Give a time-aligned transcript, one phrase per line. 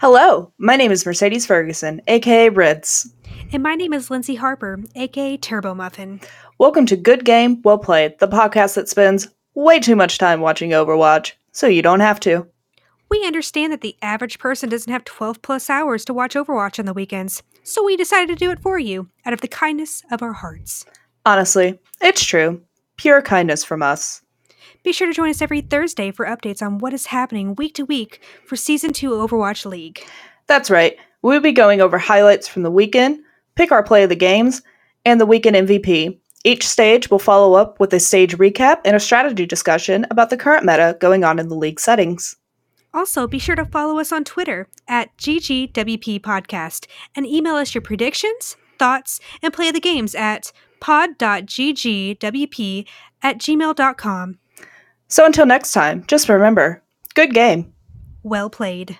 [0.00, 3.12] Hello, my name is Mercedez Ferguson, aka Rids.
[3.52, 6.26] And my name is Lindsey Harper, aka Turbomuffin.
[6.56, 10.70] Welcome to Good Game, Well Played, the podcast that spends way too much time watching
[10.70, 12.46] Overwatch, so you don't have to.
[13.10, 16.86] We understand that the average person doesn't have 12 plus hours to watch Overwatch on
[16.86, 20.22] the weekends, so we decided to do it for you out of the kindness of
[20.22, 20.86] our hearts.
[21.26, 22.62] Honestly, it's true.
[22.96, 24.22] Pure kindness from us.
[24.82, 27.84] Be sure to join us every Thursday for updates on what is happening week to
[27.84, 30.02] week for Season 2 Overwatch League.
[30.46, 33.20] That's right, we'll be going over highlights from the weekend,
[33.56, 34.62] pick our play of the games,
[35.04, 36.18] and the weekend MVP.
[36.44, 40.38] Each stage will follow up with a stage recap and a strategy discussion about the
[40.38, 42.36] current meta going on in the league settings.
[42.92, 47.82] Also, be sure to follow us on Twitter at GGWP Podcast and email us your
[47.82, 51.26] predictions, thoughts, and play of the games at pod.ggwp
[53.22, 54.38] at gmail.com.
[55.10, 56.82] So until next time, just remember
[57.14, 57.74] good game.
[58.22, 58.98] Well played.